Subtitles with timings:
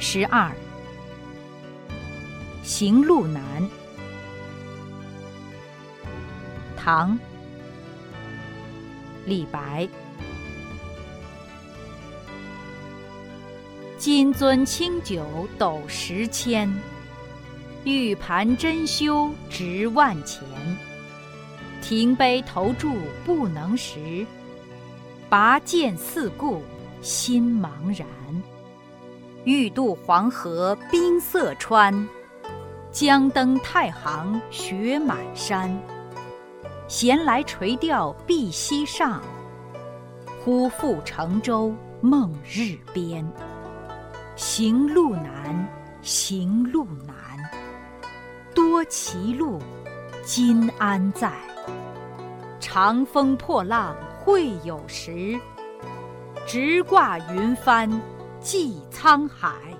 [0.00, 0.52] 十二，
[2.62, 3.42] 行路难。
[6.76, 7.18] 唐，
[9.26, 9.88] 李白。
[13.98, 16.72] 金樽清酒斗十千，
[17.82, 20.42] 玉盘珍羞值万钱。
[21.82, 24.24] 停杯投箸不能食，
[25.28, 26.62] 拔剑四顾
[27.02, 27.68] 心茫
[27.98, 28.06] 然。
[29.44, 32.08] 欲渡黄河冰塞川，
[32.90, 35.74] 将登太行雪满山。
[36.86, 39.22] 闲来垂钓碧溪上，
[40.42, 43.26] 忽复乘舟梦日边。
[44.36, 45.66] 行路难，
[46.02, 47.14] 行路难，
[48.54, 49.60] 多歧路，
[50.24, 51.32] 今安在？
[52.60, 55.38] 长风破浪会有时，
[56.46, 57.88] 直挂云帆
[58.42, 59.77] 济沧海。